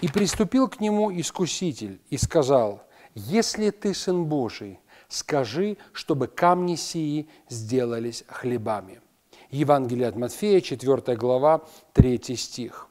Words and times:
И 0.00 0.08
приступил 0.08 0.68
к 0.68 0.80
нему 0.80 1.10
искуситель 1.12 2.00
и 2.08 2.16
сказал, 2.16 2.82
«Если 3.14 3.70
ты 3.70 3.94
сын 3.94 4.26
Божий, 4.26 4.78
скажи, 5.08 5.76
чтобы 5.92 6.28
камни 6.28 6.76
сии 6.76 7.28
сделались 7.48 8.24
хлебами». 8.28 9.00
Евангелие 9.50 10.06
от 10.06 10.16
Матфея, 10.16 10.60
4 10.60 11.16
глава, 11.16 11.62
3 11.94 12.36
стих. 12.36 12.88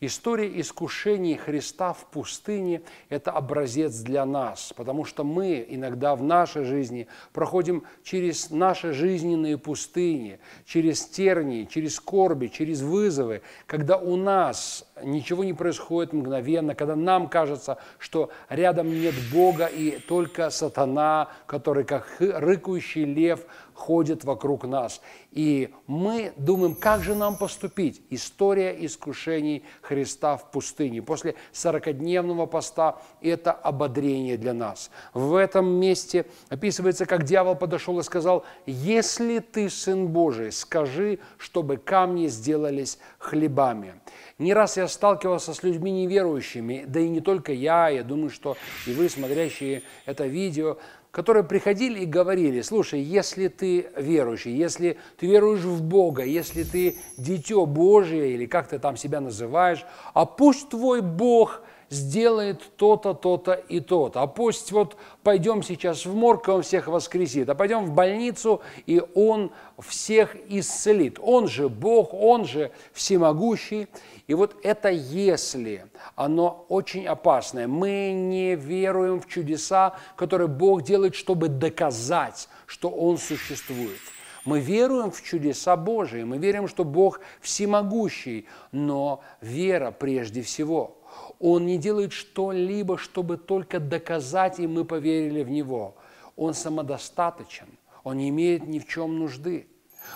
История 0.00 0.60
искушений 0.60 1.34
Христа 1.34 1.92
в 1.92 2.06
пустыне– 2.06 2.82
это 3.08 3.32
образец 3.32 3.96
для 3.96 4.24
нас, 4.24 4.72
потому 4.76 5.04
что 5.04 5.24
мы 5.24 5.66
иногда 5.68 6.14
в 6.14 6.22
нашей 6.22 6.62
жизни 6.62 7.08
проходим 7.32 7.82
через 8.04 8.50
наши 8.50 8.92
жизненные 8.92 9.58
пустыни, 9.58 10.38
через 10.64 11.04
тернии, 11.04 11.64
через 11.64 11.96
скорби, 11.96 12.46
через 12.46 12.80
вызовы, 12.80 13.42
когда 13.66 13.96
у 13.96 14.14
нас 14.14 14.86
ничего 15.02 15.42
не 15.42 15.52
происходит 15.52 16.12
мгновенно, 16.12 16.76
когда 16.76 16.94
нам 16.94 17.28
кажется, 17.28 17.78
что 17.98 18.30
рядом 18.48 18.88
нет 18.92 19.14
Бога 19.32 19.66
и 19.66 19.98
только 19.98 20.50
сатана, 20.50 21.28
который 21.46 21.82
как 21.82 22.06
рыкающий 22.20 23.04
лев 23.04 23.40
ходит 23.74 24.24
вокруг 24.24 24.64
нас. 24.64 25.00
И 25.38 25.72
мы 25.86 26.32
думаем, 26.36 26.74
как 26.74 27.04
же 27.04 27.14
нам 27.14 27.38
поступить? 27.38 28.02
История 28.10 28.74
искушений 28.84 29.62
Христа 29.82 30.36
в 30.36 30.50
пустыне. 30.50 31.00
После 31.00 31.36
40-дневного 31.52 32.48
поста 32.48 33.00
это 33.22 33.52
ободрение 33.52 34.36
для 34.36 34.52
нас. 34.52 34.90
В 35.14 35.36
этом 35.36 35.68
месте 35.68 36.26
описывается, 36.48 37.06
как 37.06 37.22
дьявол 37.22 37.54
подошел 37.54 38.00
и 38.00 38.02
сказал, 38.02 38.44
если 38.66 39.38
ты 39.38 39.70
сын 39.70 40.08
Божий, 40.08 40.50
скажи, 40.50 41.20
чтобы 41.36 41.76
камни 41.76 42.26
сделались 42.26 42.98
хлебами. 43.18 43.94
Не 44.38 44.52
раз 44.54 44.76
я 44.76 44.88
сталкивался 44.88 45.54
с 45.54 45.62
людьми 45.62 45.92
неверующими, 45.92 46.84
да 46.84 46.98
и 46.98 47.08
не 47.08 47.20
только 47.20 47.52
я, 47.52 47.90
я 47.90 48.02
думаю, 48.02 48.30
что 48.30 48.56
и 48.88 48.92
вы, 48.92 49.08
смотрящие 49.08 49.82
это 50.04 50.26
видео, 50.26 50.78
которые 51.10 51.44
приходили 51.44 52.00
и 52.00 52.06
говорили, 52.06 52.60
слушай, 52.60 53.00
если 53.00 53.48
ты 53.48 53.88
верующий, 53.96 54.54
если 54.54 54.98
ты 55.16 55.26
веруешь 55.26 55.62
в 55.62 55.82
Бога, 55.82 56.24
если 56.24 56.62
ты 56.62 56.96
дитё 57.16 57.66
Божие, 57.66 58.34
или 58.34 58.46
как 58.46 58.68
ты 58.68 58.78
там 58.78 58.96
себя 58.96 59.20
называешь, 59.20 59.84
а 60.14 60.26
пусть 60.26 60.68
твой 60.68 61.00
Бог 61.00 61.62
сделает 61.90 62.62
то-то, 62.76 63.14
то-то 63.14 63.52
и 63.52 63.80
то-то. 63.80 64.22
А 64.22 64.26
пусть 64.26 64.72
вот 64.72 64.96
пойдем 65.22 65.62
сейчас 65.62 66.04
в 66.04 66.14
морг, 66.14 66.48
и 66.48 66.50
он 66.50 66.62
всех 66.62 66.88
воскресит, 66.88 67.48
а 67.48 67.54
пойдем 67.54 67.84
в 67.84 67.92
больницу, 67.92 68.60
и 68.86 69.02
он 69.14 69.50
всех 69.78 70.36
исцелит. 70.48 71.18
Он 71.20 71.48
же 71.48 71.68
Бог, 71.68 72.12
он 72.12 72.44
же 72.44 72.70
всемогущий. 72.92 73.88
И 74.26 74.34
вот 74.34 74.56
это 74.62 74.90
«если», 74.90 75.86
оно 76.14 76.66
очень 76.68 77.06
опасное. 77.06 77.66
Мы 77.66 78.12
не 78.12 78.54
веруем 78.54 79.20
в 79.20 79.26
чудеса, 79.26 79.96
которые 80.16 80.48
Бог 80.48 80.82
делает, 80.82 81.14
чтобы 81.14 81.48
доказать, 81.48 82.48
что 82.66 82.90
Он 82.90 83.16
существует. 83.16 83.98
Мы 84.44 84.60
веруем 84.60 85.10
в 85.10 85.22
чудеса 85.22 85.76
Божии, 85.76 86.22
мы 86.24 86.38
верим, 86.38 86.68
что 86.68 86.84
Бог 86.84 87.20
всемогущий, 87.40 88.46
но 88.72 89.22
вера 89.40 89.90
прежде 89.90 90.42
всего. 90.42 90.97
Он 91.38 91.66
не 91.66 91.78
делает 91.78 92.12
что-либо, 92.12 92.98
чтобы 92.98 93.36
только 93.36 93.78
доказать, 93.80 94.58
и 94.58 94.66
мы 94.66 94.84
поверили 94.84 95.42
в 95.42 95.50
Него. 95.50 95.96
Он 96.36 96.54
самодостаточен, 96.54 97.68
Он 98.04 98.16
не 98.18 98.28
имеет 98.28 98.66
ни 98.66 98.78
в 98.78 98.86
чем 98.86 99.18
нужды. 99.18 99.66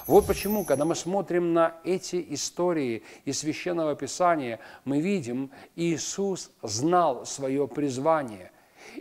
Вот 0.06 0.26
почему, 0.26 0.64
когда 0.64 0.84
мы 0.84 0.94
смотрим 0.94 1.52
на 1.52 1.76
эти 1.84 2.24
истории 2.30 3.02
из 3.24 3.40
Священного 3.40 3.94
Писания, 3.94 4.58
мы 4.84 5.00
видим, 5.00 5.50
Иисус 5.76 6.50
знал 6.62 7.26
свое 7.26 7.68
призвание. 7.68 8.52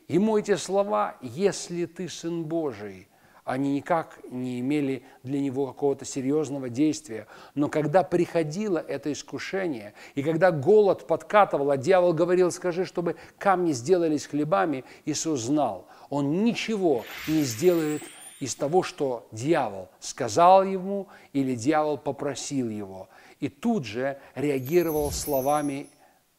Ему 0.08 0.38
эти 0.38 0.56
слова 0.56 1.18
«если 1.22 1.86
ты 1.86 2.08
Сын 2.08 2.44
Божий», 2.44 3.08
они 3.44 3.74
никак 3.74 4.20
не 4.30 4.60
имели 4.60 5.04
для 5.24 5.40
него 5.40 5.68
какого-то 5.68 6.06
серьезного 6.06 6.70
действия. 6.70 7.28
Но 7.56 7.70
когда 7.70 8.04
приходило 8.04 8.78
это 8.78 9.12
искушение, 9.12 9.94
и 10.16 10.24
когда 10.24 10.52
голод 10.52 11.08
подкатывал, 11.08 11.72
а 11.72 11.78
дьявол 11.78 12.14
говорил, 12.14 12.52
скажи, 12.52 12.86
чтобы 12.86 13.16
камни 13.38 13.72
сделались 13.72 14.26
хлебами, 14.28 14.84
Иисус 15.06 15.42
знал, 15.42 15.88
он 16.10 16.44
ничего 16.44 17.04
не 17.28 17.42
сделает 17.44 18.04
из 18.40 18.56
того, 18.56 18.84
что 18.84 19.28
дьявол 19.32 19.90
сказал 20.00 20.64
ему 20.64 21.08
или 21.34 21.56
дьявол 21.56 21.98
попросил 21.98 22.70
его. 22.70 23.08
И 23.40 23.50
тут 23.50 23.86
же 23.86 24.20
реагировал 24.36 25.12
словами 25.12 25.88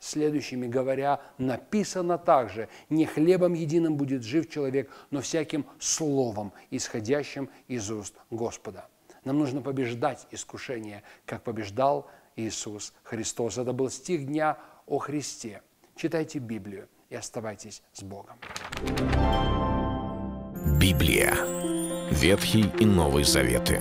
следующими, 0.03 0.67
говоря, 0.67 1.21
написано 1.39 2.19
также, 2.19 2.69
не 2.91 3.07
хлебом 3.07 3.55
единым 3.55 3.97
будет 3.97 4.25
жив 4.25 4.51
человек, 4.51 4.91
но 5.11 5.21
всяким 5.21 5.65
словом, 5.79 6.53
исходящим 6.71 7.49
из 7.69 7.91
уст 7.91 8.15
Господа. 8.31 8.89
Нам 9.25 9.39
нужно 9.39 9.63
побеждать 9.63 10.27
искушение, 10.33 11.03
как 11.25 11.45
побеждал 11.45 12.11
Иисус 12.35 12.93
Христос. 13.05 13.59
Это 13.59 13.73
был 13.73 13.89
стих 13.91 14.27
дня 14.27 14.59
о 14.87 14.99
Христе. 14.99 15.63
Читайте 15.95 16.41
Библию 16.41 16.89
и 17.09 17.15
оставайтесь 17.15 17.83
с 17.93 18.03
Богом. 18.03 18.37
Библия. 20.81 21.35
Ветхий 22.11 22.67
и 22.81 22.85
Новый 22.85 23.25
Заветы. 23.25 23.81